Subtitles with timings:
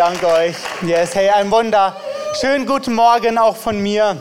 [0.00, 0.56] Dank euch.
[0.80, 1.94] Yes, hey, ein Wunder.
[2.40, 4.16] Schönen guten Morgen auch von mir.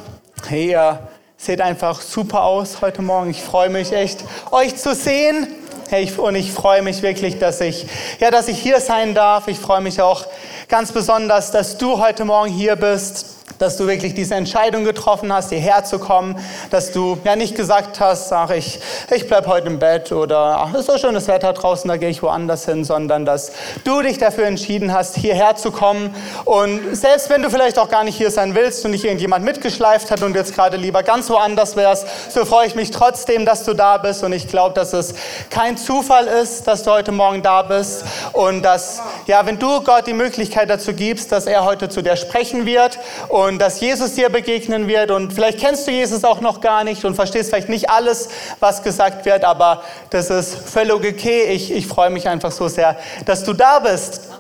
[0.45, 3.29] Hey, ihr seht einfach super aus heute Morgen.
[3.29, 5.47] Ich freue mich echt, euch zu sehen.
[5.89, 7.87] Hey, und ich freue mich wirklich, dass ich,
[8.19, 9.47] ja, dass ich hier sein darf.
[9.47, 10.25] Ich freue mich auch
[10.67, 15.49] ganz besonders, dass du heute Morgen hier bist dass du wirklich diese Entscheidung getroffen hast,
[15.49, 16.37] hierher zu kommen,
[16.69, 18.79] dass du ja nicht gesagt hast, ach, ich,
[19.11, 22.21] ich bleib heute im Bett oder ach, ist so schönes Wetter draußen, da gehe ich
[22.21, 23.51] woanders hin, sondern dass
[23.83, 26.15] du dich dafür entschieden hast, hierher zu kommen.
[26.45, 30.11] Und selbst wenn du vielleicht auch gar nicht hier sein willst und nicht irgendjemand mitgeschleift
[30.11, 33.73] hat und jetzt gerade lieber ganz woanders wärst, so freue ich mich trotzdem, dass du
[33.73, 34.23] da bist.
[34.23, 35.15] Und ich glaube, dass es
[35.49, 40.07] kein Zufall ist, dass du heute Morgen da bist und dass, ja, wenn du Gott
[40.07, 44.13] die Möglichkeit dazu gibst, dass er heute zu dir sprechen wird und und dass Jesus
[44.13, 45.11] dir begegnen wird.
[45.11, 48.83] Und vielleicht kennst du Jesus auch noch gar nicht und verstehst vielleicht nicht alles, was
[48.83, 51.43] gesagt wird, aber das ist völlig okay.
[51.51, 54.38] Ich, ich freue mich einfach so sehr, dass du da bist.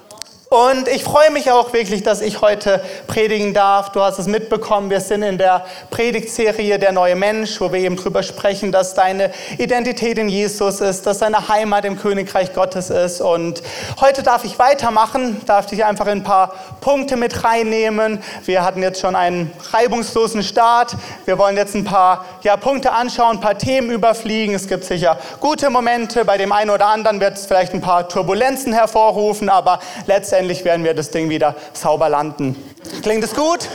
[0.49, 3.91] Und ich freue mich auch wirklich, dass ich heute predigen darf.
[3.91, 7.95] Du hast es mitbekommen, wir sind in der Predigtserie Der neue Mensch, wo wir eben
[7.95, 13.21] drüber sprechen, dass deine Identität in Jesus ist, dass deine Heimat im Königreich Gottes ist.
[13.21, 13.61] Und
[14.01, 18.17] heute darf ich weitermachen, darf dich einfach in ein paar Punkte mit reinnehmen.
[18.45, 20.95] Wir hatten jetzt schon einen reibungslosen Start.
[21.25, 24.55] Wir wollen jetzt ein paar ja, Punkte anschauen, ein paar Themen überfliegen.
[24.55, 26.25] Es gibt sicher gute Momente.
[26.25, 29.77] Bei dem einen oder anderen wird es vielleicht ein paar Turbulenzen hervorrufen, aber
[30.07, 32.55] letztendlich letztendlich werden wir das Ding wieder sauber landen.
[33.01, 33.67] Klingt es gut?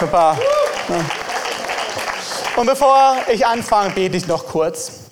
[0.00, 0.38] Super.
[2.56, 5.07] Und bevor ich anfange, bete ich noch kurz.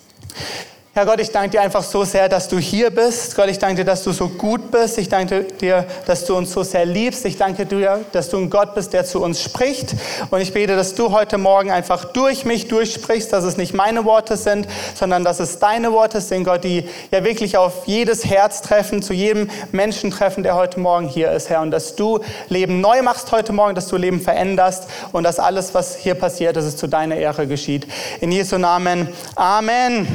[0.97, 3.35] Herr Gott, ich danke dir einfach so sehr, dass du hier bist.
[3.35, 4.97] Gott, ich danke dir, dass du so gut bist.
[4.97, 7.23] Ich danke dir, dass du uns so sehr liebst.
[7.25, 9.93] Ich danke dir, dass du ein Gott bist, der zu uns spricht.
[10.31, 14.05] Und ich bete, dass du heute Morgen einfach durch mich durchsprichst, dass es nicht meine
[14.05, 18.63] Worte sind, sondern dass es deine Worte sind, Gott, die ja wirklich auf jedes Herz
[18.63, 21.61] treffen, zu jedem Menschen treffen, der heute Morgen hier ist, Herr.
[21.61, 25.75] Und dass du Leben neu machst heute Morgen, dass du Leben veränderst und dass alles,
[25.75, 27.85] was hier passiert, dass es zu deiner Ehre geschieht.
[28.19, 29.09] In Jesu Namen.
[29.35, 30.07] Amen.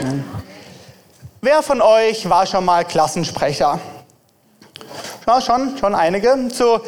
[0.00, 0.13] Amen.
[1.40, 3.80] Wer von euch war schon mal Klassensprecher?
[5.26, 6.36] Ja, schon, schon einige.
[6.52, 6.80] So,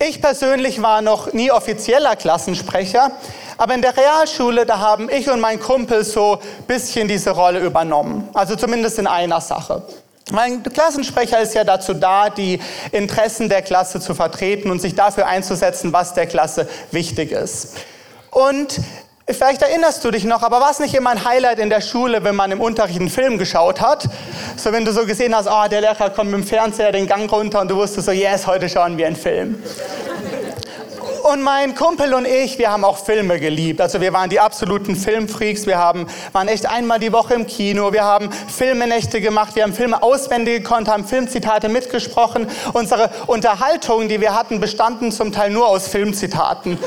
[0.00, 3.12] ich persönlich war noch nie offizieller Klassensprecher,
[3.56, 7.60] aber in der Realschule, da haben ich und mein Kumpel so ein bisschen diese Rolle
[7.60, 8.28] übernommen.
[8.34, 9.82] Also zumindest in einer Sache.
[10.32, 12.58] Mein Klassensprecher ist ja dazu da, die
[12.92, 17.76] Interessen der Klasse zu vertreten und sich dafür einzusetzen, was der Klasse wichtig ist.
[18.30, 18.80] Und
[19.30, 22.24] Vielleicht erinnerst du dich noch, aber war es nicht immer ein Highlight in der Schule,
[22.24, 24.06] wenn man im Unterricht einen Film geschaut hat?
[24.56, 27.32] So, wenn du so gesehen hast, oh, der Lehrer kommt mit dem Fernseher den Gang
[27.32, 29.62] runter und du wusstest so, yes, heute schauen wir einen Film.
[31.24, 33.80] Und mein Kumpel und ich, wir haben auch Filme geliebt.
[33.80, 35.66] Also wir waren die absoluten Filmfreaks.
[35.66, 37.94] Wir haben, waren echt einmal die Woche im Kino.
[37.94, 39.56] Wir haben Filmenächte gemacht.
[39.56, 42.46] Wir haben Filme auswendig gekonnt, haben Filmzitate mitgesprochen.
[42.74, 46.78] Unsere Unterhaltungen, die wir hatten, bestanden zum Teil nur aus Filmzitaten.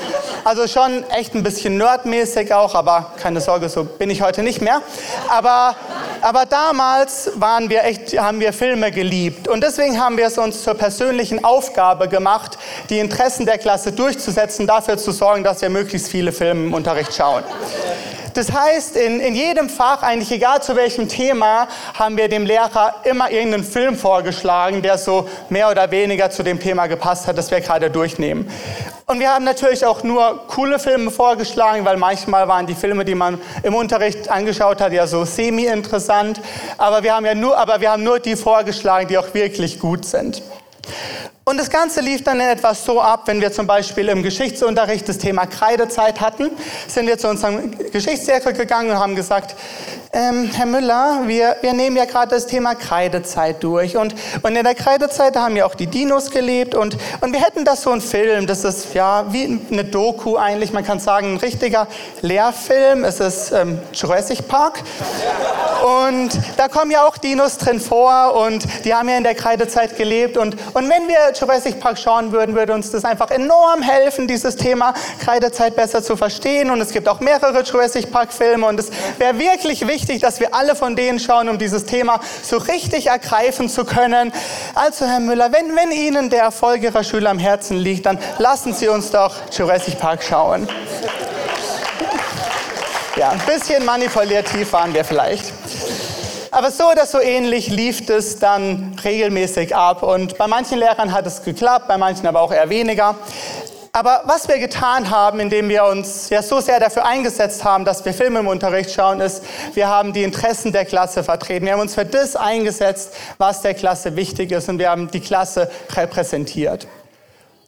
[0.43, 4.61] Also schon echt ein bisschen nerdmäßig auch, aber keine Sorge, so bin ich heute nicht
[4.61, 4.83] mehr.
[5.29, 5.75] Aber
[6.21, 9.47] aber damals waren wir echt, haben wir Filme geliebt.
[9.47, 12.57] Und deswegen haben wir es uns zur persönlichen Aufgabe gemacht,
[12.89, 13.91] die Interessen der Klasse
[14.27, 17.43] durchzusetzen, dafür zu sorgen, dass wir möglichst viele Filme im Unterricht schauen.
[18.33, 22.93] Das heißt, in, in jedem Fach, eigentlich egal zu welchem Thema, haben wir dem Lehrer
[23.03, 27.49] immer irgendeinen Film vorgeschlagen, der so mehr oder weniger zu dem Thema gepasst hat, das
[27.49, 28.47] wir gerade durchnehmen.
[29.07, 33.15] Und wir haben natürlich auch nur coole Filme vorgeschlagen, weil manchmal waren die Filme, die
[33.15, 36.39] man im Unterricht angeschaut hat, ja so semi-interessant.
[36.77, 40.05] Aber wir haben ja nur, aber wir haben nur die vorgeschlagen, die auch wirklich gut
[40.05, 40.43] sind.
[41.47, 45.07] Und das Ganze lief dann in etwas so ab, wenn wir zum Beispiel im Geschichtsunterricht
[45.07, 46.49] das Thema Kreidezeit hatten,
[46.89, 49.55] sind wir zu unserem Geschichtszirkel gegangen und haben gesagt,
[50.11, 53.95] ähm, Herr Müller, wir, wir nehmen ja gerade das Thema Kreidezeit durch.
[53.95, 56.75] Und, und in der Kreidezeit haben ja auch die Dinos gelebt.
[56.75, 60.73] Und, und wir hätten das so ein Film, das ist ja wie eine Doku eigentlich,
[60.73, 61.87] man kann sagen, ein richtiger
[62.21, 63.03] Lehrfilm.
[63.03, 64.81] Es ist ähm, Jurassic Park.
[65.85, 69.95] Und da kommen ja auch Dinos drin vor und die haben ja in der Kreidezeit
[69.95, 70.35] gelebt.
[70.37, 74.55] Und, und wenn wir Jurassic Park schauen würden, würde uns das einfach enorm helfen, dieses
[74.55, 76.71] Thema Kreidezeit besser zu verstehen.
[76.71, 80.39] Und es gibt auch mehrere Jurassic Park Filme und es wäre wirklich wichtig, wichtig, dass
[80.39, 84.31] wir alle von denen schauen, um dieses Thema so richtig ergreifen zu können.
[84.75, 88.73] Also, Herr Müller, wenn, wenn Ihnen der Erfolg Ihrer Schüler am Herzen liegt, dann lassen
[88.73, 90.67] Sie uns doch Jurassic Park schauen.
[93.17, 95.51] Ja, ein bisschen manipulativ waren wir vielleicht.
[96.57, 100.01] Aber so oder so ähnlich lief es dann regelmäßig ab.
[100.01, 103.13] Und bei manchen Lehrern hat es geklappt, bei manchen aber auch eher weniger.
[103.93, 108.03] Aber was wir getan haben, indem wir uns ja so sehr dafür eingesetzt haben, dass
[108.05, 109.43] wir Filme im Unterricht schauen, ist,
[109.75, 111.67] wir haben die Interessen der Klasse vertreten.
[111.67, 115.19] Wir haben uns für das eingesetzt, was der Klasse wichtig ist und wir haben die
[115.19, 116.87] Klasse repräsentiert.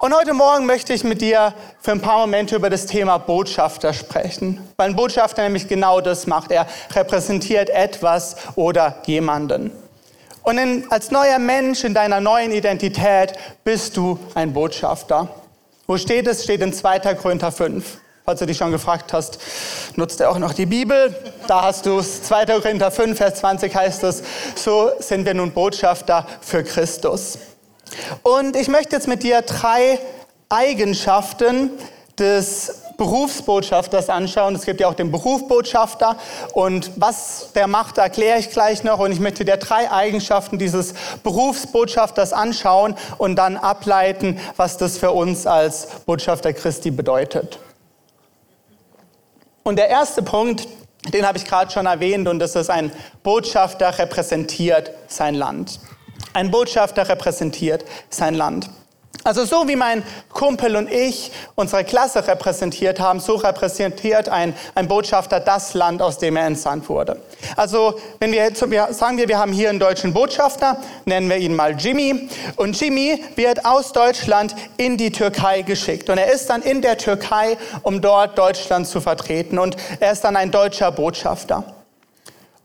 [0.01, 3.91] Und heute Morgen möchte ich mit dir für ein paar Momente über das Thema Botschafter
[3.91, 6.51] sprechen, weil ein Botschafter nämlich genau das macht.
[6.51, 9.73] Er repräsentiert etwas oder jemanden.
[10.43, 13.33] Und in, als neuer Mensch in deiner neuen Identität
[13.65, 15.27] bist du ein Botschafter.
[15.85, 16.45] Wo steht es?
[16.45, 16.99] Steht in 2.
[17.15, 17.97] Korinther 5.
[18.23, 19.37] Falls du dich schon gefragt hast,
[19.97, 21.13] nutzt er auch noch die Bibel.
[21.47, 22.23] Da hast du es.
[22.23, 22.45] 2.
[22.45, 24.23] Korinther 5, Vers 20 heißt es,
[24.55, 27.37] so sind wir nun Botschafter für Christus.
[28.23, 29.99] Und ich möchte jetzt mit dir drei
[30.49, 31.71] Eigenschaften
[32.17, 34.55] des Berufsbotschafters anschauen.
[34.55, 36.17] Es gibt ja auch den Berufsbotschafter
[36.53, 38.99] und was der macht, erkläre ich gleich noch.
[38.99, 40.93] Und ich möchte dir drei Eigenschaften dieses
[41.23, 47.59] Berufsbotschafters anschauen und dann ableiten, was das für uns als Botschafter Christi bedeutet.
[49.63, 50.67] Und der erste Punkt,
[51.13, 52.91] den habe ich gerade schon erwähnt, und das ist ein
[53.23, 55.79] Botschafter repräsentiert sein Land.
[56.33, 58.69] Ein Botschafter repräsentiert sein Land.
[59.25, 64.87] Also so wie mein Kumpel und ich unsere Klasse repräsentiert haben, so repräsentiert ein, ein
[64.87, 67.21] Botschafter das Land, aus dem er entsandt wurde.
[67.57, 71.75] Also wenn wir sagen wir, wir haben hier einen deutschen Botschafter, nennen wir ihn mal
[71.77, 72.29] Jimmy.
[72.55, 76.09] Und Jimmy wird aus Deutschland in die Türkei geschickt.
[76.09, 79.59] Und er ist dann in der Türkei, um dort Deutschland zu vertreten.
[79.59, 81.65] Und er ist dann ein deutscher Botschafter.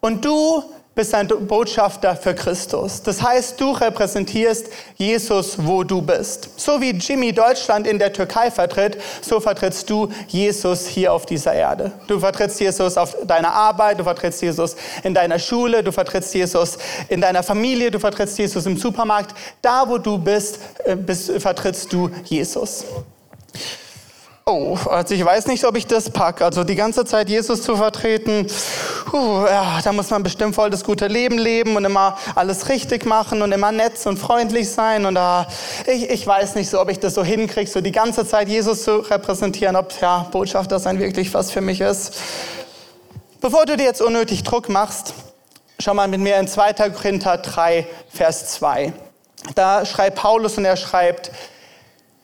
[0.01, 0.63] Und du
[0.95, 3.03] bist ein Botschafter für Christus.
[3.03, 6.49] Das heißt, du repräsentierst Jesus, wo du bist.
[6.57, 11.53] So wie Jimmy Deutschland in der Türkei vertritt, so vertrittst du Jesus hier auf dieser
[11.53, 11.93] Erde.
[12.07, 16.79] Du vertrittst Jesus auf deiner Arbeit, du vertrittst Jesus in deiner Schule, du vertrittst Jesus
[17.09, 19.35] in deiner Familie, du vertrittst Jesus im Supermarkt.
[19.63, 22.85] Da, wo du bist, äh, bist vertrittst du Jesus.
[24.47, 26.45] Oh, also ich weiß nicht, ob ich das packe.
[26.45, 28.47] Also die ganze Zeit Jesus zu vertreten,
[29.07, 33.07] puh, ja, da muss man bestimmt voll das gute Leben leben und immer alles richtig
[33.07, 35.07] machen und immer nett und freundlich sein.
[35.07, 35.47] Und da,
[35.87, 38.83] ich, ich weiß nicht so, ob ich das so hinkriege, so die ganze Zeit Jesus
[38.83, 42.15] zu repräsentieren, ob ja, Botschafter sein wirklich was für mich ist.
[43.41, 45.15] Bevor du dir jetzt unnötig Druck machst,
[45.79, 46.91] schau mal mit mir in 2.
[46.91, 48.93] Korinther 3, Vers 2.
[49.55, 51.31] Da schreibt Paulus und er schreibt,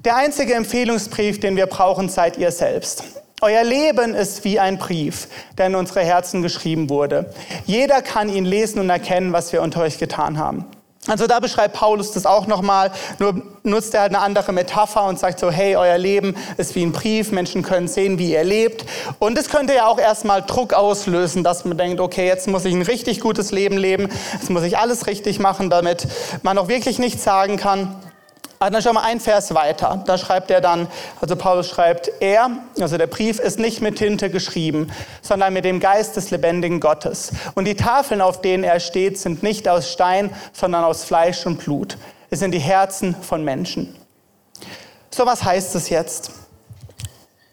[0.04, 3.04] der einzige Empfehlungsbrief, den wir brauchen, seid ihr selbst.
[3.42, 7.32] Euer Leben ist wie ein Brief, der in unsere Herzen geschrieben wurde.
[7.64, 10.66] Jeder kann ihn lesen und erkennen, was wir unter euch getan haben.
[11.06, 15.18] Also da beschreibt Paulus das auch nochmal, nur nutzt er halt eine andere Metapher und
[15.18, 18.84] sagt so, hey, euer Leben ist wie ein Brief, Menschen können sehen, wie ihr lebt.
[19.18, 22.74] Und das könnte ja auch erstmal Druck auslösen, dass man denkt, okay, jetzt muss ich
[22.74, 26.06] ein richtig gutes Leben leben, jetzt muss ich alles richtig machen, damit
[26.42, 27.96] man auch wirklich nichts sagen kann.
[28.62, 30.04] Aber dann schauen wir ein Vers weiter.
[30.06, 30.86] Da schreibt er dann,
[31.18, 34.92] also Paulus schreibt, er, also der Brief ist nicht mit Tinte geschrieben,
[35.22, 37.32] sondern mit dem Geist des lebendigen Gottes.
[37.54, 41.56] Und die Tafeln, auf denen er steht, sind nicht aus Stein, sondern aus Fleisch und
[41.56, 41.96] Blut.
[42.28, 43.96] Es sind die Herzen von Menschen.
[45.08, 46.30] So, was heißt es jetzt?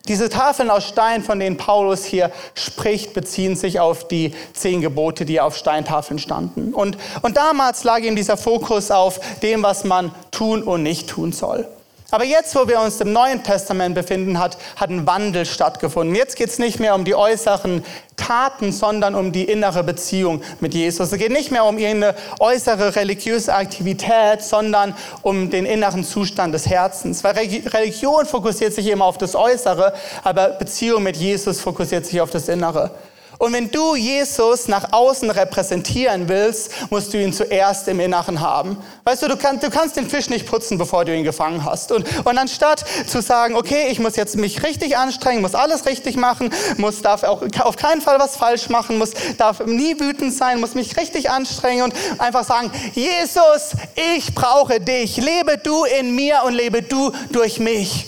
[0.08, 5.26] Diese Tafeln aus Stein, von denen Paulus hier spricht, beziehen sich auf die zehn Gebote,
[5.26, 6.74] die auf Steintafeln standen.
[6.74, 11.32] Und, und damals lag ihm dieser Fokus auf dem, was man tun und nicht tun
[11.34, 11.68] soll.
[12.10, 16.16] Aber jetzt, wo wir uns im Neuen Testament befinden, hat, hat ein Wandel stattgefunden.
[16.16, 17.84] Jetzt geht es nicht mehr um die äußeren
[18.16, 21.12] Taten, sondern um die innere Beziehung mit Jesus.
[21.12, 26.68] Es geht nicht mehr um irgendeine äußere religiöse Aktivität, sondern um den inneren Zustand des
[26.68, 27.26] Herzens.
[27.26, 32.32] Weil Religion fokussiert sich immer auf das Äußere, aber Beziehung mit Jesus fokussiert sich auf
[32.32, 32.92] das Innere.
[33.38, 38.78] Und wenn du Jesus nach außen repräsentieren willst, musst du ihn zuerst im Inneren haben.
[39.04, 41.92] Weißt du, du, kann, du kannst den Fisch nicht putzen, bevor du ihn gefangen hast.
[41.92, 46.16] Und, und anstatt zu sagen, okay, ich muss jetzt mich richtig anstrengen, muss alles richtig
[46.16, 50.60] machen, muss, darf auch auf keinen Fall was falsch machen, muss, darf nie wütend sein,
[50.60, 53.74] muss mich richtig anstrengen und einfach sagen, Jesus,
[54.16, 55.18] ich brauche dich.
[55.18, 58.08] Lebe du in mir und lebe du durch mich.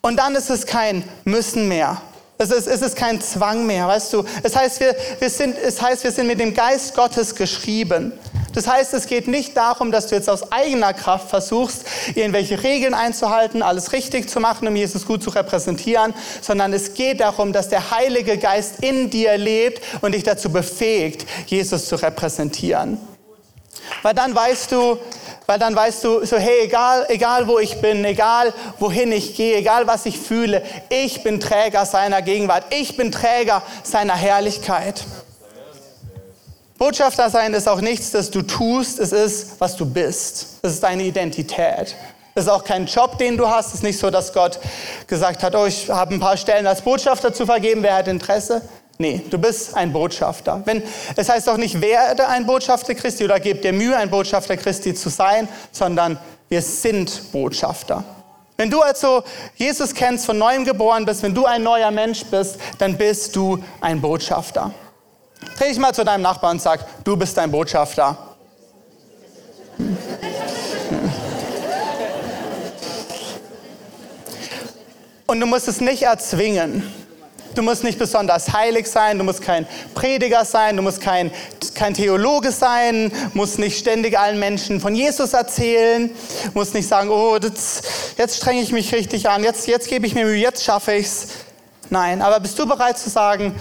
[0.00, 2.00] Und dann ist es kein Müssen mehr
[2.40, 4.24] es ist, es ist kein Zwang mehr, weißt du.
[4.42, 8.12] Es heißt, wir, wir sind, es heißt, wir sind mit dem Geist Gottes geschrieben.
[8.54, 12.94] Das heißt, es geht nicht darum, dass du jetzt aus eigener Kraft versuchst, irgendwelche Regeln
[12.94, 17.68] einzuhalten, alles richtig zu machen, um Jesus gut zu repräsentieren, sondern es geht darum, dass
[17.68, 22.98] der Heilige Geist in dir lebt und dich dazu befähigt, Jesus zu repräsentieren.
[24.02, 24.98] Weil dann weißt du,
[25.46, 29.56] weil dann weißt du, so hey, egal, egal wo ich bin, egal wohin ich gehe,
[29.56, 35.04] egal was ich fühle, ich bin Träger seiner Gegenwart, ich bin Träger seiner Herrlichkeit.
[36.78, 40.60] Botschafter sein ist auch nichts, das du tust, es ist, was du bist.
[40.62, 41.94] Es ist deine Identität.
[42.34, 43.68] Das ist auch kein Job, den du hast.
[43.68, 44.58] Es ist nicht so, dass Gott
[45.06, 48.62] gesagt hat, oh, ich habe ein paar Stellen als Botschafter zu vergeben, wer hat Interesse?
[49.00, 50.60] Nee, du bist ein Botschafter.
[50.66, 50.82] Wenn,
[51.16, 54.94] es heißt auch nicht, werde ein Botschafter Christi oder gib dir Mühe, ein Botschafter Christi
[54.94, 56.18] zu sein, sondern
[56.50, 58.04] wir sind Botschafter.
[58.58, 59.24] Wenn du also
[59.56, 63.64] Jesus kennst, von neuem geboren bist, wenn du ein neuer Mensch bist, dann bist du
[63.80, 64.70] ein Botschafter.
[65.56, 68.18] Dreh dich mal zu deinem Nachbarn und sag, du bist ein Botschafter.
[75.26, 76.99] Und du musst es nicht erzwingen.
[77.54, 81.32] Du musst nicht besonders heilig sein, du musst kein Prediger sein, du musst kein,
[81.74, 86.10] kein Theologe sein, musst nicht ständig allen Menschen von Jesus erzählen,
[86.54, 87.82] musst nicht sagen, oh, das,
[88.16, 91.06] jetzt strenge ich mich richtig an, jetzt, jetzt gebe ich mir Mühe, jetzt schaffe ich
[91.06, 91.28] es.
[91.88, 93.54] Nein, aber bist du bereit zu sagen,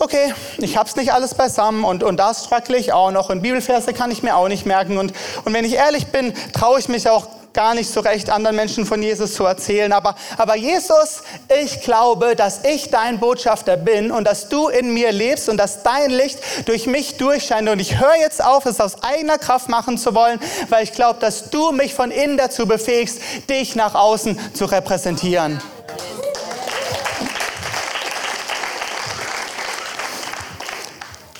[0.00, 3.42] okay, ich habe es nicht alles beisammen und, und das struggle ich auch noch und
[3.42, 5.12] Bibelverse kann ich mir auch nicht merken und,
[5.44, 8.86] und wenn ich ehrlich bin, traue ich mich auch gar nicht so recht, anderen Menschen
[8.86, 9.92] von Jesus zu erzählen.
[9.92, 11.22] Aber, aber Jesus,
[11.62, 15.82] ich glaube, dass ich dein Botschafter bin und dass du in mir lebst und dass
[15.82, 17.68] dein Licht durch mich durchscheint.
[17.68, 20.38] Und ich höre jetzt auf, es aus eigener Kraft machen zu wollen,
[20.68, 25.60] weil ich glaube, dass du mich von innen dazu befähigst, dich nach außen zu repräsentieren.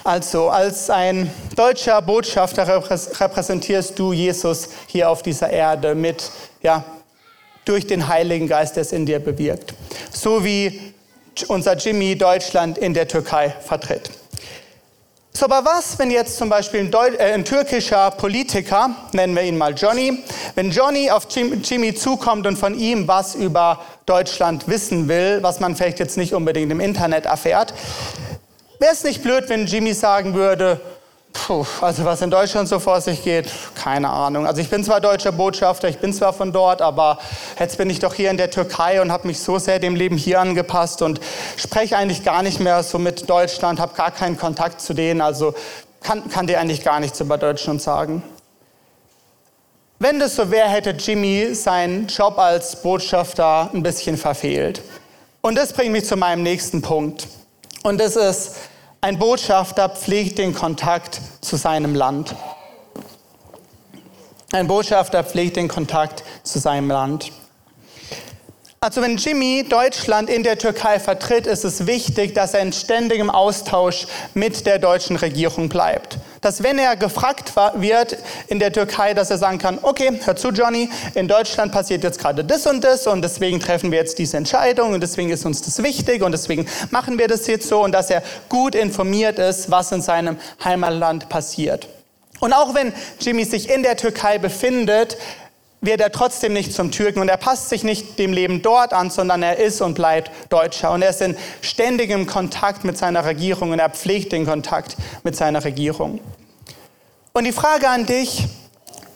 [0.03, 6.31] Also, als ein deutscher Botschafter repräsentierst du Jesus hier auf dieser Erde mit,
[6.63, 6.85] ja,
[7.67, 9.75] durch den Heiligen Geist, der es in dir bewirkt.
[10.11, 10.95] So wie
[11.49, 14.11] unser Jimmy Deutschland in der Türkei vertritt.
[15.33, 19.57] So, aber was, wenn jetzt zum Beispiel ein, äh, ein, türkischer Politiker, nennen wir ihn
[19.57, 25.09] mal Johnny, wenn Johnny auf Jim Jimmy zukommt und von ihm was über Deutschland wissen
[25.09, 27.73] will, was man vielleicht jetzt nicht unbedingt im Internet erfährt,
[28.81, 30.81] Wäre es nicht blöd, wenn Jimmy sagen würde,
[31.33, 34.47] Puh, also was in Deutschland so vor sich geht, keine Ahnung.
[34.47, 37.19] Also ich bin zwar deutscher Botschafter, ich bin zwar von dort, aber
[37.59, 40.17] jetzt bin ich doch hier in der Türkei und habe mich so sehr dem Leben
[40.17, 41.21] hier angepasst und
[41.57, 45.55] spreche eigentlich gar nicht mehr so mit Deutschland, habe gar keinen Kontakt zu denen, also
[46.03, 48.25] kann, kann dir eigentlich gar nichts über Deutschland sagen.
[50.01, 54.83] Wenn das so wäre, hätte Jimmy seinen Job als Botschafter ein bisschen verfehlt.
[55.43, 57.29] Und das bringt mich zu meinem nächsten Punkt.
[57.83, 58.57] Und das ist,
[59.01, 62.35] ein Botschafter pflegt den Kontakt zu seinem Land.
[64.53, 67.33] Ein Botschafter pflegt den Kontakt zu seinem Land.
[68.81, 73.31] Also wenn Jimmy Deutschland in der Türkei vertritt, ist es wichtig, dass er in ständigem
[73.31, 76.19] Austausch mit der deutschen Regierung bleibt.
[76.41, 78.17] Dass wenn er gefragt wird
[78.49, 82.19] in der Türkei, dass er sagen kann, okay, hör zu Johnny, in Deutschland passiert jetzt
[82.19, 85.61] gerade das und das und deswegen treffen wir jetzt diese Entscheidung und deswegen ist uns
[85.61, 89.71] das wichtig und deswegen machen wir das jetzt so und dass er gut informiert ist,
[89.71, 91.89] was in seinem Heimatland passiert.
[92.41, 95.19] Und auch wenn Jimmy sich in der Türkei befindet,
[95.81, 99.11] wird er trotzdem nicht zum Türken und er passt sich nicht dem Leben dort an,
[99.11, 103.71] sondern er ist und bleibt Deutscher und er ist in ständigem Kontakt mit seiner Regierung
[103.71, 106.21] und er pflegt den Kontakt mit seiner Regierung.
[107.33, 108.47] Und die Frage an dich,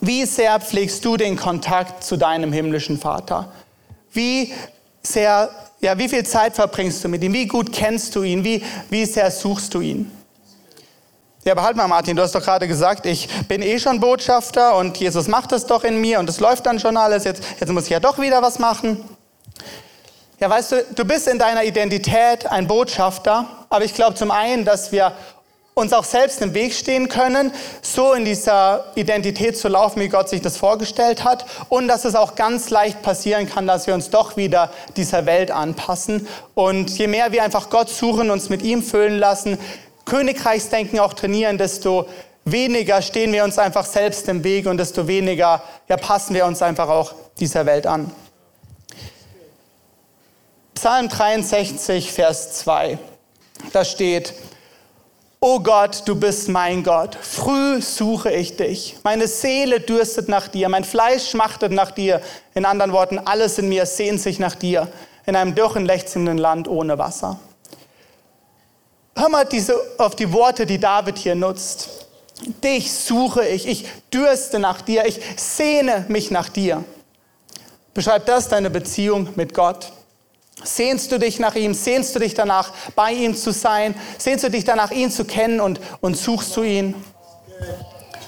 [0.01, 3.51] wie sehr pflegst du den Kontakt zu deinem himmlischen Vater?
[4.11, 4.53] Wie
[5.03, 5.49] sehr,
[5.81, 7.33] ja, wie viel Zeit verbringst du mit ihm?
[7.33, 8.43] Wie gut kennst du ihn?
[8.43, 10.11] Wie, wie sehr suchst du ihn?
[11.47, 14.75] Ja, aber halt mal, Martin, du hast doch gerade gesagt, ich bin eh schon Botschafter
[14.77, 17.23] und Jesus macht es doch in mir und es läuft dann schon alles.
[17.23, 19.03] Jetzt, jetzt muss ich ja doch wieder was machen.
[20.39, 24.65] Ja, weißt du, du bist in deiner Identität ein Botschafter, aber ich glaube zum einen,
[24.65, 25.11] dass wir
[25.75, 30.29] uns auch selbst im Weg stehen können, so in dieser Identität zu laufen, wie Gott
[30.29, 31.45] sich das vorgestellt hat.
[31.69, 35.51] Und dass es auch ganz leicht passieren kann, dass wir uns doch wieder dieser Welt
[35.51, 36.27] anpassen.
[36.55, 39.59] Und je mehr wir einfach Gott suchen, uns mit ihm füllen lassen,
[40.05, 42.07] Königreichsdenken auch trainieren, desto
[42.45, 46.61] weniger stehen wir uns einfach selbst im Weg und desto weniger ja, passen wir uns
[46.61, 48.11] einfach auch dieser Welt an.
[50.75, 52.99] Psalm 63, Vers 2,
[53.73, 54.33] da steht,
[55.39, 58.97] O Gott, du bist mein Gott, früh suche ich dich.
[59.03, 62.21] Meine Seele dürstet nach dir, mein Fleisch schmachtet nach dir.
[62.53, 64.87] In anderen Worten, alles in mir sehnt sich nach dir,
[65.25, 67.39] in einem dürren, lechzenden Land ohne Wasser.
[69.17, 71.89] Hör mal diese, auf die Worte, die David hier nutzt.
[72.61, 76.83] Dich suche ich, ich dürste nach dir, ich sehne mich nach dir.
[77.93, 79.93] Beschreibt das deine Beziehung mit Gott?
[80.61, 81.73] Sehnst du dich nach ihm?
[81.73, 83.95] Sehnst du dich danach, bei ihm zu sein?
[84.17, 86.93] Sehnst du dich danach, ihn zu kennen und, und suchst du ihn?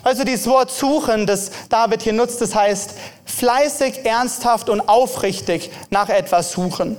[0.03, 2.91] Also dieses Wort suchen, das David hier nutzt, das heißt
[3.25, 6.95] fleißig, ernsthaft und aufrichtig nach etwas suchen.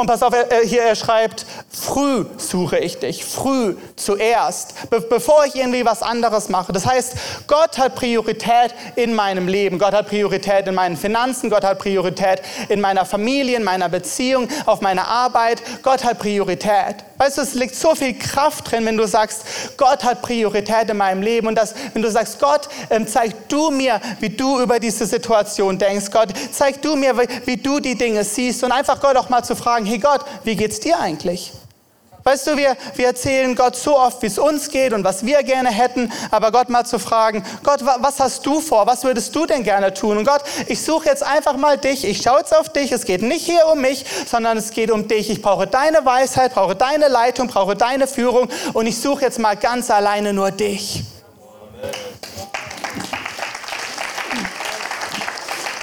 [0.00, 5.44] Und pass auf, er, hier er schreibt, früh suche ich dich, früh zuerst, be bevor
[5.44, 6.72] ich irgendwie was anderes mache.
[6.72, 7.12] Das heißt,
[7.46, 12.40] Gott hat Priorität in meinem Leben, Gott hat Priorität in meinen Finanzen, Gott hat Priorität
[12.70, 15.60] in meiner Familie, in meiner Beziehung, auf meiner Arbeit.
[15.82, 17.04] Gott hat Priorität.
[17.20, 20.96] Weißt du, es liegt so viel Kraft drin, wenn du sagst, Gott hat Priorität in
[20.96, 24.80] meinem Leben und das, wenn du sagst, Gott, ähm, zeig du mir, wie du über
[24.80, 26.10] diese Situation denkst.
[26.10, 29.42] Gott, zeig du mir, wie, wie du die Dinge siehst und einfach Gott auch mal
[29.42, 31.52] zu fragen, hey Gott, wie geht's dir eigentlich?
[32.22, 35.42] Weißt du, wir, wir erzählen Gott so oft, wie es uns geht und was wir
[35.42, 38.86] gerne hätten, aber Gott mal zu fragen, Gott, was hast du vor?
[38.86, 40.18] Was würdest du denn gerne tun?
[40.18, 43.22] Und Gott, ich suche jetzt einfach mal dich, ich schaue jetzt auf dich, es geht
[43.22, 45.30] nicht hier um mich, sondern es geht um dich.
[45.30, 49.56] Ich brauche deine Weisheit, brauche deine Leitung, brauche deine Führung und ich suche jetzt mal
[49.56, 51.04] ganz alleine nur dich.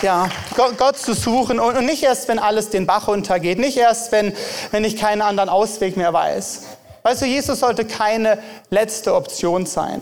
[0.01, 4.33] Ja, Gott zu suchen und nicht erst, wenn alles den Bach untergeht, nicht erst, wenn,
[4.71, 6.63] wenn ich keinen anderen Ausweg mehr weiß.
[7.03, 8.39] Weißt du, Jesus sollte keine
[8.69, 10.01] letzte Option sein.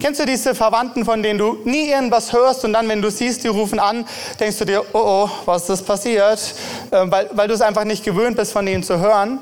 [0.00, 3.44] Kennst du diese Verwandten, von denen du nie irgendwas hörst und dann, wenn du siehst,
[3.44, 4.06] die rufen an,
[4.40, 6.54] denkst du dir, oh oh, was ist passiert?
[6.92, 9.38] Ähm, weil, weil du es einfach nicht gewöhnt bist, von denen zu hören.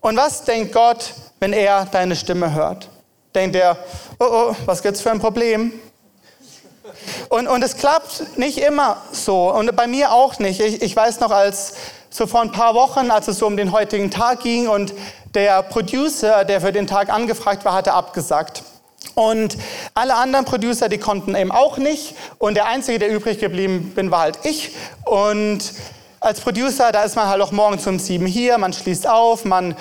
[0.00, 2.88] Und was denkt Gott, wenn er deine Stimme hört?
[3.34, 3.76] Denkt er,
[4.18, 5.72] oh oh, was gibt's für ein Problem?
[7.28, 10.60] Und, und es klappt nicht immer so und bei mir auch nicht.
[10.60, 11.74] Ich, ich weiß noch, als
[12.10, 14.92] so vor ein paar Wochen, als es so um den heutigen Tag ging und
[15.34, 18.62] der Producer, der für den Tag angefragt war, hatte abgesagt.
[19.14, 19.56] Und
[19.94, 22.14] alle anderen Producer, die konnten eben auch nicht.
[22.38, 24.70] Und der Einzige, der übrig geblieben bin, war halt ich.
[25.04, 25.72] Und
[26.20, 29.76] als Producer, da ist man halt auch morgens um sieben hier, man schließt auf, man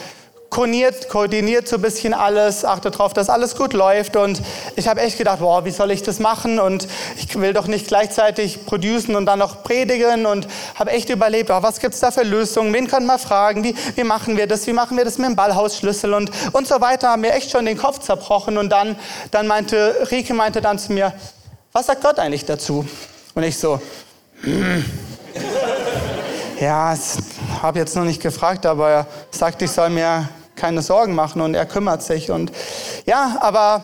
[0.51, 4.17] koordiniert, koordiniert so ein bisschen alles, achtet darauf, dass alles gut läuft.
[4.17, 4.41] Und
[4.75, 6.59] ich habe echt gedacht, boah, wie soll ich das machen?
[6.59, 10.25] Und ich will doch nicht gleichzeitig producen und dann noch predigen.
[10.25, 12.73] Und habe echt überlebt, oh, was gibt es da für Lösungen?
[12.73, 13.63] Wen kann man fragen?
[13.63, 14.67] Wie, wie machen wir das?
[14.67, 16.13] Wie machen wir das mit dem Ballhausschlüssel?
[16.13, 17.11] Und, und so weiter.
[17.11, 18.57] Haben mir echt schon den Kopf zerbrochen.
[18.57, 18.97] Und dann,
[19.31, 21.13] dann meinte, Rike meinte dann zu mir,
[21.71, 22.85] was sagt Gott eigentlich dazu?
[23.33, 23.79] Und ich so,
[24.41, 24.83] hm.
[26.59, 26.93] ja,
[27.61, 30.27] habe jetzt noch nicht gefragt, aber er sagt, ich soll mir
[30.61, 32.29] keine Sorgen machen und er kümmert sich.
[32.29, 32.51] Und
[33.07, 33.83] ja, aber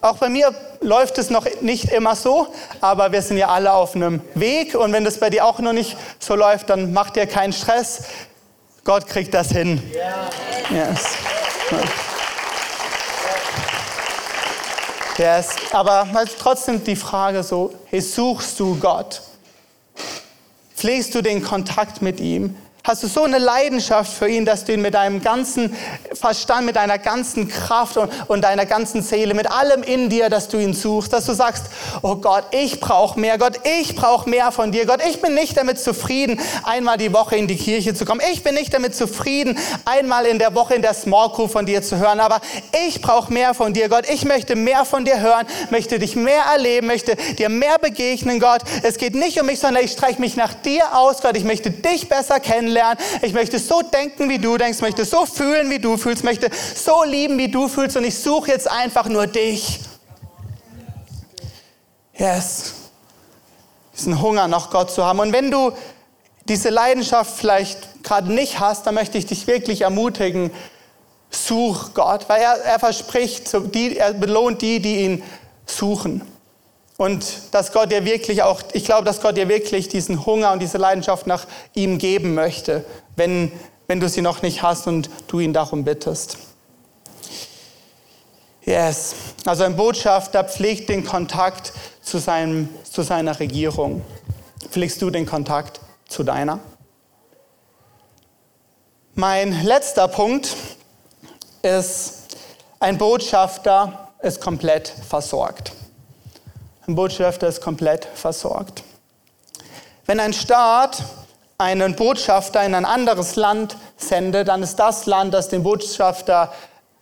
[0.00, 2.46] auch bei mir läuft es noch nicht immer so,
[2.80, 5.74] aber wir sind ja alle auf einem Weg und wenn das bei dir auch noch
[5.74, 8.04] nicht so läuft, dann mach dir keinen Stress.
[8.84, 9.82] Gott kriegt das hin.
[10.70, 11.16] Yes.
[15.18, 15.48] Yes.
[15.72, 16.06] Aber
[16.38, 19.20] trotzdem die Frage so, hey, suchst du Gott?
[20.76, 22.56] Pflegst du den Kontakt mit ihm?
[22.86, 25.76] Hast du so eine Leidenschaft für ihn, dass du ihn mit deinem ganzen
[26.12, 30.46] Verstand, mit deiner ganzen Kraft und, und deiner ganzen Seele, mit allem in dir, dass
[30.48, 31.64] du ihn suchst, dass du sagst,
[32.02, 35.56] oh Gott, ich brauche mehr, Gott, ich brauche mehr von dir, Gott, ich bin nicht
[35.56, 39.58] damit zufrieden, einmal die Woche in die Kirche zu kommen, ich bin nicht damit zufrieden,
[39.84, 42.40] einmal in der Woche in der Small Group von dir zu hören, aber
[42.86, 46.44] ich brauche mehr von dir, Gott, ich möchte mehr von dir hören, möchte dich mehr
[46.52, 50.36] erleben, möchte dir mehr begegnen, Gott, es geht nicht um mich, sondern ich streiche mich
[50.36, 52.98] nach dir aus, Gott, ich möchte dich besser kennenlernen, kennenlernen.
[53.22, 57.04] Ich möchte so denken, wie du denkst, möchte so fühlen, wie du fühlst, möchte so
[57.04, 59.80] lieben, wie du fühlst und ich suche jetzt einfach nur dich.
[62.14, 62.74] Yes.
[63.96, 65.20] Diesen Hunger nach Gott zu haben.
[65.20, 65.72] Und wenn du
[66.44, 70.50] diese Leidenschaft vielleicht gerade nicht hast, dann möchte ich dich wirklich ermutigen,
[71.30, 75.22] such Gott, weil er, er verspricht, er belohnt die, die ihn
[75.66, 76.22] suchen.
[76.96, 80.60] Und dass Gott dir wirklich auch, ich glaube, dass Gott dir wirklich diesen Hunger und
[80.60, 82.84] diese Leidenschaft nach ihm geben möchte,
[83.16, 83.52] wenn,
[83.86, 86.38] wenn du sie noch nicht hast und du ihn darum bittest.
[88.64, 89.14] Yes.
[89.44, 94.02] Also ein Botschafter pflegt den Kontakt zu, seinem, zu seiner Regierung.
[94.70, 96.58] Pflegst du den Kontakt zu deiner?
[99.14, 100.56] Mein letzter Punkt
[101.62, 102.24] ist,
[102.80, 105.75] ein Botschafter ist komplett versorgt.
[106.88, 108.84] Ein Botschafter ist komplett versorgt.
[110.04, 111.02] Wenn ein Staat
[111.58, 116.52] einen Botschafter in ein anderes Land sendet, dann ist das Land, das den Botschafter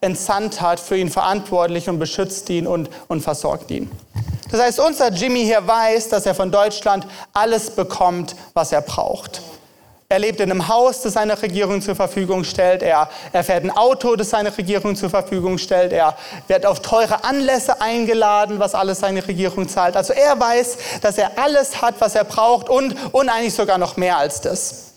[0.00, 3.90] entsandt hat, für ihn verantwortlich und beschützt ihn und, und versorgt ihn.
[4.50, 9.42] Das heißt, unser Jimmy hier weiß, dass er von Deutschland alles bekommt, was er braucht.
[10.14, 12.84] Er lebt in einem Haus, das seine Regierung zur Verfügung stellt.
[12.84, 15.92] Er, er fährt ein Auto, das seine Regierung zur Verfügung stellt.
[15.92, 19.96] Er wird auf teure Anlässe eingeladen, was alles seine Regierung zahlt.
[19.96, 23.96] Also er weiß, dass er alles hat, was er braucht und, und eigentlich sogar noch
[23.96, 24.92] mehr als das.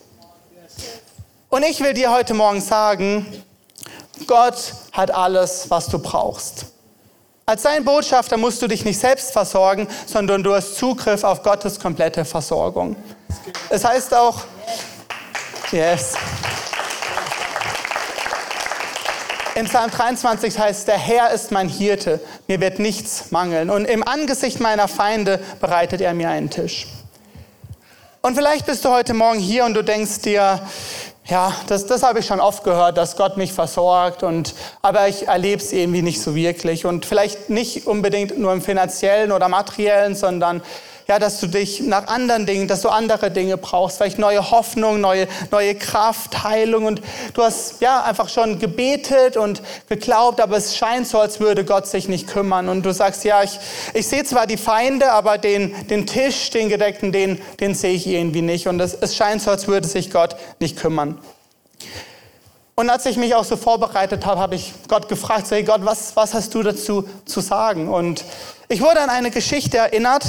[1.48, 3.26] Und ich will dir heute Morgen sagen,
[4.28, 6.66] Gott hat alles, was du brauchst.
[7.44, 11.80] Als sein Botschafter musst du dich nicht selbst versorgen, sondern du hast Zugriff auf Gottes
[11.80, 12.94] komplette Versorgung.
[13.68, 14.44] Es heißt auch,
[15.70, 16.14] Yes.
[19.54, 23.68] In Psalm 23 heißt, der Herr ist mein Hirte, mir wird nichts mangeln.
[23.68, 26.86] Und im Angesicht meiner Feinde bereitet er mir einen Tisch.
[28.22, 30.60] Und vielleicht bist du heute Morgen hier und du denkst dir,
[31.26, 35.28] ja, das, das habe ich schon oft gehört, dass Gott mich versorgt, und, aber ich
[35.28, 36.86] erlebe es irgendwie nicht so wirklich.
[36.86, 40.62] Und vielleicht nicht unbedingt nur im finanziellen oder materiellen, sondern
[41.08, 45.00] ja, dass du dich nach anderen Dingen, dass du andere Dinge brauchst, vielleicht neue Hoffnung,
[45.00, 47.00] neue, neue Kraft, Heilung und
[47.32, 51.86] du hast ja einfach schon gebetet und geglaubt, aber es scheint so, als würde Gott
[51.86, 53.58] sich nicht kümmern und du sagst, ja, ich,
[53.94, 58.06] ich sehe zwar die Feinde, aber den, den Tisch, den gedeckten, den, den sehe ich
[58.06, 61.18] irgendwie nicht und es, es scheint so, als würde sich Gott nicht kümmern.
[62.74, 66.14] Und als ich mich auch so vorbereitet habe, habe ich Gott gefragt, hey Gott, was,
[66.16, 67.88] was hast du dazu zu sagen?
[67.88, 68.24] Und
[68.68, 70.24] ich wurde an eine Geschichte erinnert,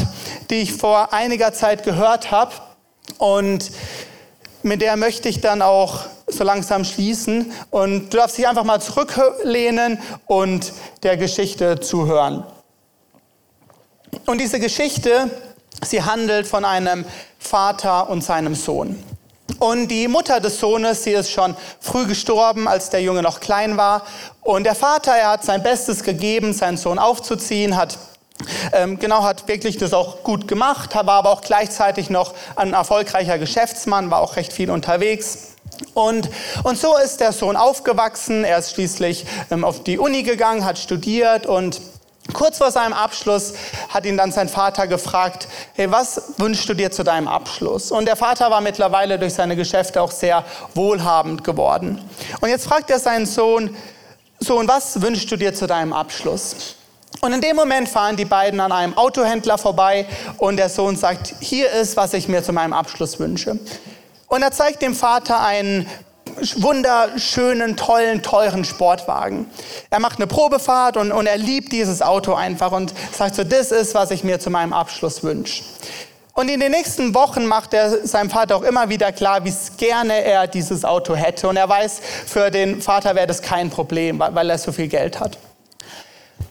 [0.49, 2.53] die ich vor einiger Zeit gehört habe.
[3.17, 3.71] Und
[4.63, 7.51] mit der möchte ich dann auch so langsam schließen.
[7.69, 10.71] Und du darfst dich einfach mal zurücklehnen und
[11.03, 12.45] der Geschichte zuhören.
[14.25, 15.29] Und diese Geschichte,
[15.83, 17.05] sie handelt von einem
[17.39, 19.03] Vater und seinem Sohn.
[19.59, 23.75] Und die Mutter des Sohnes, sie ist schon früh gestorben, als der Junge noch klein
[23.75, 24.03] war.
[24.41, 27.97] Und der Vater, er hat sein Bestes gegeben, seinen Sohn aufzuziehen, hat
[28.73, 33.37] ähm, genau, hat wirklich das auch gut gemacht, war aber auch gleichzeitig noch ein erfolgreicher
[33.37, 35.55] Geschäftsmann, war auch recht viel unterwegs.
[35.93, 36.29] Und,
[36.63, 38.43] und so ist der Sohn aufgewachsen.
[38.43, 41.81] Er ist schließlich ähm, auf die Uni gegangen, hat studiert und
[42.33, 43.53] Kurz vor seinem Abschluss
[43.89, 47.91] hat ihn dann sein Vater gefragt, hey, was wünschst du dir zu deinem Abschluss?
[47.91, 52.07] Und der Vater war mittlerweile durch seine Geschäfte auch sehr wohlhabend geworden.
[52.39, 53.75] Und jetzt fragt er seinen Sohn,
[54.39, 56.75] Sohn, was wünschst du dir zu deinem Abschluss?
[57.21, 60.05] Und in dem Moment fahren die beiden an einem Autohändler vorbei
[60.37, 63.59] und der Sohn sagt, hier ist, was ich mir zu meinem Abschluss wünsche.
[64.27, 65.85] Und er zeigt dem Vater einen
[66.57, 69.47] wunderschönen, tollen, teuren Sportwagen.
[69.89, 73.71] Er macht eine Probefahrt und, und er liebt dieses Auto einfach und sagt so, das
[73.71, 75.63] ist, was ich mir zu meinem Abschluss wünsche.
[76.33, 80.23] Und in den nächsten Wochen macht er seinem Vater auch immer wieder klar, wie gerne
[80.23, 81.49] er dieses Auto hätte.
[81.49, 85.19] Und er weiß, für den Vater wäre das kein Problem, weil er so viel Geld
[85.19, 85.37] hat.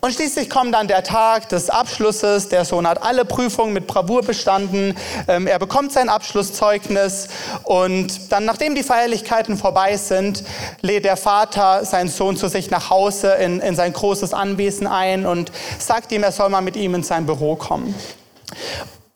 [0.01, 2.49] Und schließlich kommt dann der Tag des Abschlusses.
[2.49, 4.97] Der Sohn hat alle Prüfungen mit Bravour bestanden.
[5.27, 7.29] Ähm, er bekommt sein Abschlusszeugnis.
[7.65, 10.45] Und dann, nachdem die Feierlichkeiten vorbei sind,
[10.83, 15.27] lädt der Vater seinen Sohn zu sich nach Hause in, in sein großes Anwesen ein
[15.27, 17.95] und sagt ihm, er soll mal mit ihm in sein Büro kommen.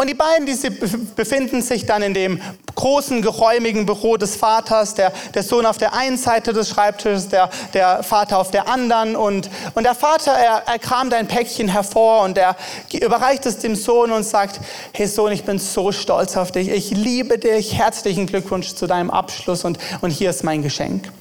[0.03, 0.71] Und die beiden, die
[1.15, 2.41] befinden sich dann in dem
[2.75, 7.51] großen, geräumigen Büro des Vaters, der, der Sohn auf der einen Seite des Schreibtisches, der,
[7.73, 9.15] der Vater auf der anderen.
[9.15, 12.57] Und, und der Vater, er, er kramt ein Päckchen hervor und er
[12.93, 14.59] überreicht es dem Sohn und sagt,
[14.93, 19.12] hey Sohn, ich bin so stolz auf dich, ich liebe dich, herzlichen Glückwunsch zu deinem
[19.12, 21.12] Abschluss und, und hier ist mein Geschenk.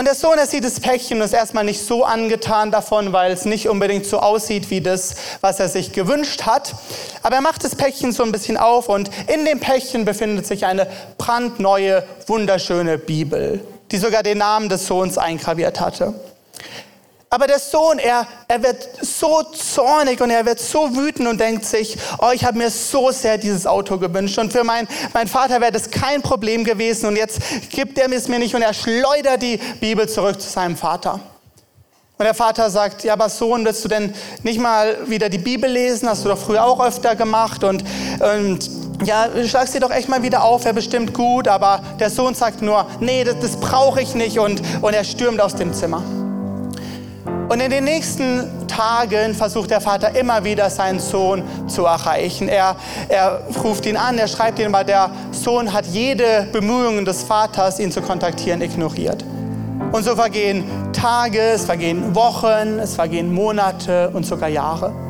[0.00, 3.32] Und der Sohn, er sieht das Päckchen und ist erstmal nicht so angetan davon, weil
[3.32, 6.74] es nicht unbedingt so aussieht wie das, was er sich gewünscht hat.
[7.22, 10.64] Aber er macht das Päckchen so ein bisschen auf und in dem Päckchen befindet sich
[10.64, 10.86] eine
[11.18, 13.60] brandneue, wunderschöne Bibel,
[13.90, 16.14] die sogar den Namen des Sohns eingraviert hatte.
[17.32, 21.64] Aber der Sohn, er, er wird so zornig und er wird so wütend und denkt
[21.64, 25.60] sich, oh, ich habe mir so sehr dieses Auto gewünscht und für mein, mein Vater
[25.60, 27.38] wäre das kein Problem gewesen und jetzt
[27.70, 31.20] gibt er es mir nicht und er schleudert die Bibel zurück zu seinem Vater.
[32.18, 34.12] Und der Vater sagt, ja, aber Sohn, willst du denn
[34.42, 36.08] nicht mal wieder die Bibel lesen?
[36.08, 37.84] Hast du doch früher auch öfter gemacht und,
[38.18, 38.68] und
[39.04, 41.46] ja, schlag sie doch echt mal wieder auf, wäre bestimmt gut.
[41.46, 45.40] Aber der Sohn sagt nur, nee, das, das brauche ich nicht und, und er stürmt
[45.40, 46.02] aus dem Zimmer.
[47.50, 52.48] Und in den nächsten Tagen versucht der Vater immer wieder seinen Sohn zu erreichen.
[52.48, 52.76] Er,
[53.08, 57.80] er ruft ihn an, er schreibt ihn, aber der Sohn hat jede Bemühungen des Vaters,
[57.80, 59.24] ihn zu kontaktieren, ignoriert.
[59.90, 65.09] Und so vergehen Tage, es vergehen Wochen, es vergehen Monate und sogar Jahre.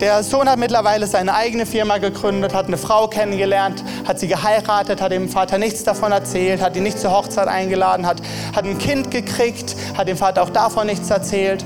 [0.00, 5.00] Der Sohn hat mittlerweile seine eigene Firma gegründet, hat eine Frau kennengelernt, hat sie geheiratet,
[5.00, 8.20] hat dem Vater nichts davon erzählt, hat ihn nicht zur Hochzeit eingeladen, hat,
[8.54, 11.64] hat ein Kind gekriegt, hat dem Vater auch davon nichts erzählt.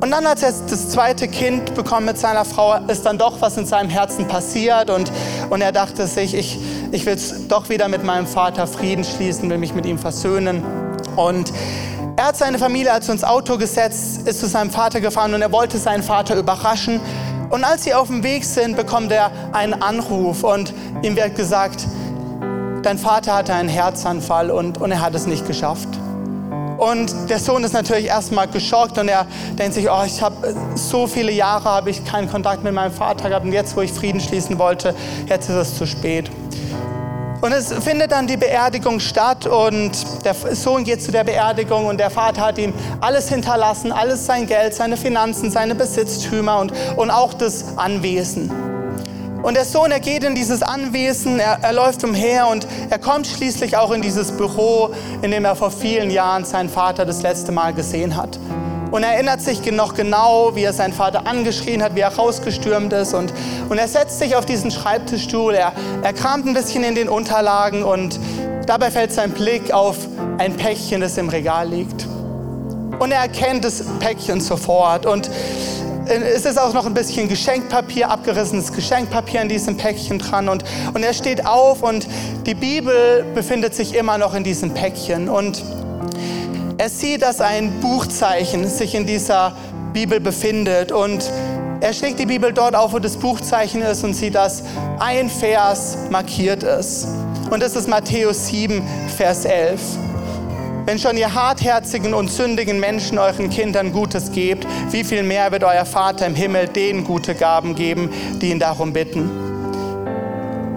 [0.00, 3.58] Und dann, als er das zweite Kind bekommt mit seiner Frau, ist dann doch was
[3.58, 5.12] in seinem Herzen passiert und,
[5.50, 6.58] und er dachte sich, ich,
[6.90, 7.18] ich will
[7.48, 10.62] doch wieder mit meinem Vater Frieden schließen, will mich mit ihm versöhnen.
[11.16, 11.52] Und
[12.18, 15.52] er hat seine Familie also ins Auto gesetzt, ist zu seinem Vater gefahren und er
[15.52, 16.98] wollte seinen Vater überraschen.
[17.50, 21.86] Und als sie auf dem Weg sind, bekommt er einen Anruf und ihm wird gesagt,
[22.82, 25.88] dein Vater hatte einen Herzanfall und, und er hat es nicht geschafft.
[26.78, 29.26] Und der Sohn ist natürlich erstmal geschockt und er
[29.58, 33.28] denkt sich, oh, ich habe so viele Jahre habe ich keinen Kontakt mit meinem Vater
[33.28, 34.94] gehabt und jetzt, wo ich Frieden schließen wollte,
[35.26, 36.30] jetzt ist es zu spät.
[37.40, 39.92] Und es findet dann die Beerdigung statt und
[40.24, 44.46] der Sohn geht zu der Beerdigung und der Vater hat ihm alles hinterlassen, alles sein
[44.46, 48.50] Geld, seine Finanzen, seine Besitztümer und, und auch das Anwesen.
[49.42, 53.26] Und der Sohn, er geht in dieses Anwesen, er, er läuft umher und er kommt
[53.26, 54.90] schließlich auch in dieses Büro,
[55.22, 58.40] in dem er vor vielen Jahren seinen Vater das letzte Mal gesehen hat.
[58.90, 62.92] Und er erinnert sich noch genau, wie er seinen Vater angeschrien hat, wie er rausgestürmt
[62.92, 63.14] ist.
[63.14, 63.32] Und,
[63.68, 65.72] und er setzt sich auf diesen Schreibtischstuhl, er,
[66.02, 68.20] er kramt ein bisschen in den Unterlagen und
[68.66, 69.96] dabei fällt sein Blick auf
[70.38, 72.06] ein Päckchen, das im Regal liegt.
[72.98, 75.04] Und er erkennt das Päckchen sofort.
[75.04, 75.30] Und
[76.06, 80.48] es ist auch noch ein bisschen Geschenkpapier, abgerissenes Geschenkpapier in diesem Päckchen dran.
[80.48, 82.06] Und, und er steht auf und
[82.46, 85.28] die Bibel befindet sich immer noch in diesem Päckchen.
[85.28, 85.62] Und
[86.78, 89.56] er sieht, dass ein Buchzeichen sich in dieser
[89.92, 91.30] Bibel befindet und
[91.80, 94.62] er schlägt die Bibel dort auf, wo das Buchzeichen ist und sieht, dass
[94.98, 97.06] ein Vers markiert ist.
[97.50, 98.82] Und das ist Matthäus 7,
[99.16, 99.80] Vers 11.
[100.84, 105.64] Wenn schon ihr hartherzigen und sündigen Menschen euren Kindern Gutes gebt, wie viel mehr wird
[105.64, 108.10] euer Vater im Himmel denen gute Gaben geben,
[108.40, 109.45] die ihn darum bitten?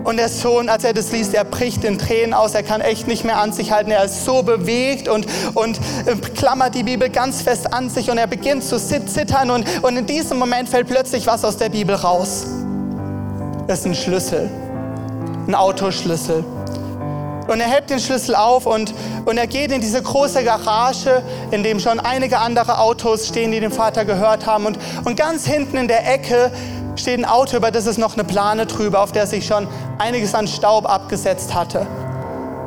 [0.04, 2.56] Und der Sohn, als er das liest, er bricht in Tränen aus.
[2.56, 3.92] Er kann echt nicht mehr an sich halten.
[3.92, 8.18] Er ist so bewegt und, und äh, klammert die Bibel ganz fest an sich und
[8.18, 9.52] er beginnt zu zittern.
[9.52, 12.48] Und, und in diesem Moment fällt plötzlich was aus der Bibel raus.
[13.68, 14.50] Das ist ein Schlüssel,
[15.48, 16.44] ein Autoschlüssel.
[17.50, 18.94] Und er hält den Schlüssel auf und,
[19.26, 23.60] und er geht in diese große Garage, in dem schon einige andere Autos stehen, die
[23.60, 24.68] dem Vater gehört haben.
[24.68, 26.52] Und, und ganz hinten in der Ecke
[27.00, 30.36] steht ein Auto, über das ist noch eine Plane drüber, auf der sich schon einiges
[30.36, 31.88] an Staub abgesetzt hatte.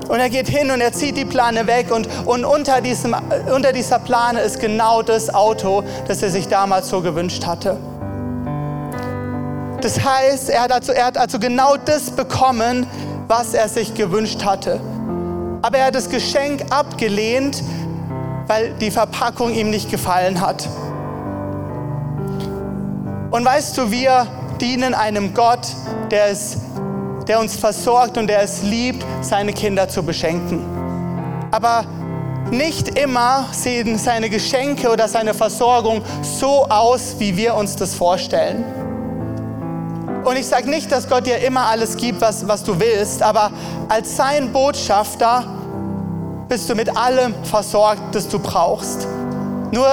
[0.09, 3.16] Und er geht hin und er zieht die Plane weg und, und unter, diesem,
[3.55, 7.79] unter dieser Plane ist genau das Auto, das er sich damals so gewünscht hatte.
[9.81, 12.87] Das heißt, er hat, also, er hat also genau das bekommen,
[13.27, 14.81] was er sich gewünscht hatte.
[15.62, 17.62] Aber er hat das Geschenk abgelehnt,
[18.47, 20.68] weil die Verpackung ihm nicht gefallen hat.
[23.33, 24.27] Und weißt du, wir
[24.61, 25.66] dienen einem Gott,
[26.11, 26.59] der, es,
[27.27, 30.61] der uns versorgt und der es liebt, seine Kinder zu beschenken.
[31.51, 31.87] Aber
[32.51, 38.64] nicht immer sehen seine Geschenke oder seine Versorgung so aus, wie wir uns das vorstellen.
[40.25, 43.51] Und ich sage nicht, dass Gott dir immer alles gibt, was, was du willst, aber
[43.88, 45.47] als sein Botschafter
[46.49, 49.09] bist du mit allem versorgt, das du brauchst.
[49.72, 49.87] Nur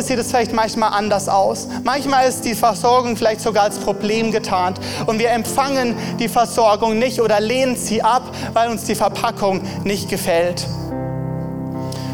[0.00, 1.68] sieht es vielleicht manchmal anders aus.
[1.84, 7.20] Manchmal ist die Versorgung vielleicht sogar als Problem getarnt und wir empfangen die Versorgung nicht
[7.20, 8.22] oder lehnen sie ab,
[8.54, 10.66] weil uns die Verpackung nicht gefällt.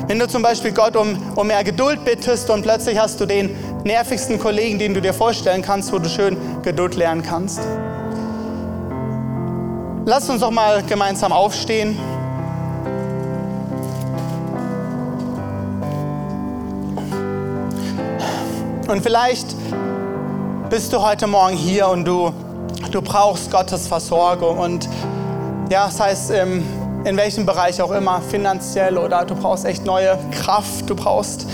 [0.09, 3.57] Wenn du zum Beispiel Gott um, um mehr Geduld bittest und plötzlich hast du den
[3.85, 7.61] nervigsten Kollegen, den du dir vorstellen kannst, wo du schön Geduld lernen kannst.
[10.05, 11.97] Lass uns doch mal gemeinsam aufstehen.
[18.87, 19.47] Und vielleicht
[20.69, 22.33] bist du heute Morgen hier und du,
[22.91, 24.59] du brauchst Gottes Versorgung.
[24.59, 24.89] Und
[25.71, 26.63] ja, das heißt, ähm,
[27.05, 31.47] in welchem Bereich auch immer, finanziell oder du brauchst echt neue Kraft, du brauchst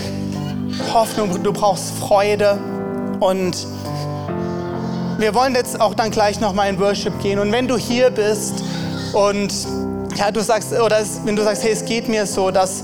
[0.93, 2.59] Hoffnung, du brauchst Freude.
[3.21, 3.65] Und
[5.17, 7.39] wir wollen jetzt auch dann gleich nochmal in Worship gehen.
[7.39, 8.61] Und wenn du hier bist
[9.13, 9.53] und
[10.17, 12.83] ja, du sagst, oder wenn du sagst, hey, es geht mir so, dass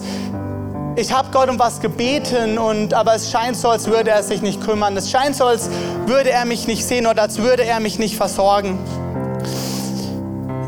[0.97, 4.41] ich habe Gott um was gebeten, und, aber es scheint so, als würde er sich
[4.41, 4.97] nicht kümmern.
[4.97, 5.69] Es scheint so, als
[6.07, 8.79] würde er mich nicht sehen oder als würde er mich nicht versorgen.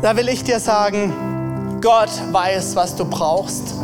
[0.02, 3.74] Da will ich dir sagen, Gott weiß, was du brauchst.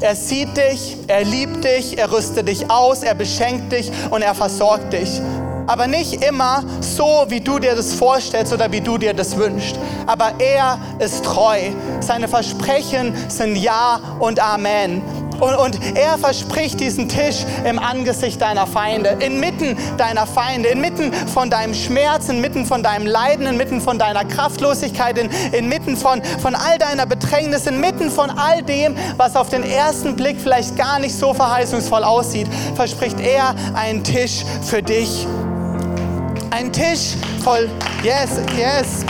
[0.00, 4.36] Er sieht dich, er liebt dich, er rüstet dich aus, er beschenkt dich und er
[4.36, 5.20] versorgt dich.
[5.66, 9.76] Aber nicht immer so, wie du dir das vorstellst oder wie du dir das wünschst.
[10.06, 11.58] Aber er ist treu.
[11.98, 15.02] Seine Versprechen sind Ja und Amen.
[15.40, 21.50] Und, und er verspricht diesen Tisch im Angesicht deiner Feinde, inmitten deiner Feinde, inmitten von
[21.50, 26.78] deinem Schmerz, inmitten von deinem Leiden, inmitten von deiner Kraftlosigkeit, in, inmitten von, von all
[26.78, 31.34] deiner Bedrängnis, inmitten von all dem, was auf den ersten Blick vielleicht gar nicht so
[31.34, 35.26] verheißungsvoll aussieht, verspricht er einen Tisch für dich.
[36.50, 37.68] Ein Tisch voll,
[38.02, 39.04] yes, yes.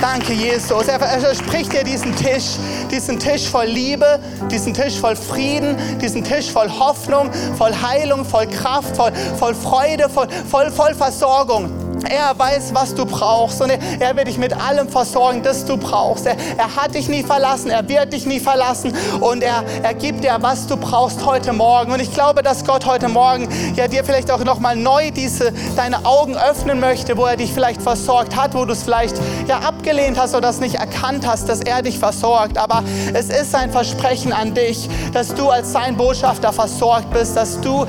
[0.00, 0.86] Danke, Jesus.
[0.86, 2.56] Er, er spricht dir diesen Tisch,
[2.90, 8.46] diesen Tisch voll Liebe, diesen Tisch voll Frieden, diesen Tisch voll Hoffnung, voll Heilung, voll
[8.46, 11.68] Kraft, voll, voll Freude, voll, voll, voll Versorgung.
[12.08, 15.76] Er weiß, was du brauchst und er, er wird dich mit allem versorgen, das du
[15.76, 16.26] brauchst.
[16.26, 20.24] Er, er, hat dich nie verlassen, er wird dich nie verlassen und er, er gibt
[20.24, 21.92] dir, was du brauchst heute Morgen.
[21.92, 26.04] Und ich glaube, dass Gott heute Morgen ja dir vielleicht auch nochmal neu diese, deine
[26.04, 30.18] Augen öffnen möchte, wo er dich vielleicht versorgt hat, wo du es vielleicht ja abgelehnt
[30.18, 32.58] hast oder es nicht erkannt hast, dass er dich versorgt.
[32.58, 32.82] Aber
[33.14, 37.86] es ist sein Versprechen an dich, dass du als sein Botschafter versorgt bist, dass du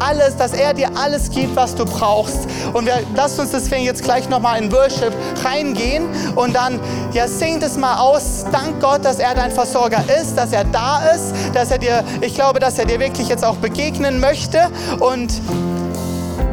[0.00, 2.48] alles, dass er dir alles gibt, was du brauchst.
[2.72, 5.12] Und wir lassen uns deswegen jetzt gleich nochmal in Worship
[5.44, 6.80] reingehen und dann,
[7.12, 8.44] ja, singt es mal aus.
[8.50, 12.34] Dank Gott, dass er dein Versorger ist, dass er da ist, dass er dir, ich
[12.34, 14.68] glaube, dass er dir wirklich jetzt auch begegnen möchte
[15.00, 15.32] und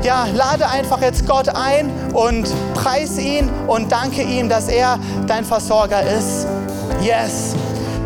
[0.04, 5.44] ja, lade einfach jetzt Gott ein und preis ihn und danke ihm, dass er dein
[5.44, 6.48] Versorger ist.
[7.02, 7.56] Yes.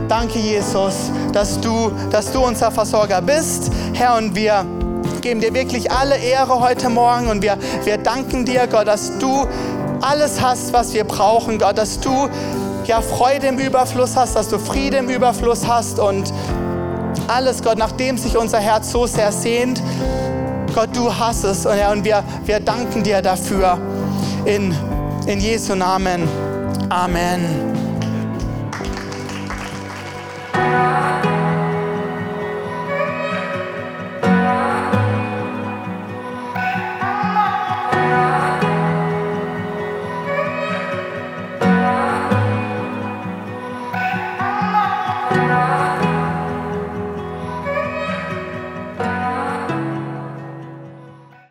[0.08, 4.66] Danke, Jesus, dass du, dass du unser Versorger bist, Herr, und wir
[5.22, 9.48] geben dir wirklich alle Ehre heute Morgen und wir, wir danken dir, Gott, dass du
[10.02, 12.28] alles hast, was wir brauchen, Gott, dass du
[12.86, 16.34] ja Freude im Überfluss hast, dass du Friede im Überfluss hast und
[17.28, 19.82] alles, Gott, nachdem sich unser Herz so sehr sehnt.
[20.74, 23.78] Gott, du hast es und, ja, und wir, wir danken dir dafür
[24.46, 24.74] in,
[25.28, 26.28] in Jesu Namen.
[26.90, 27.81] Amen.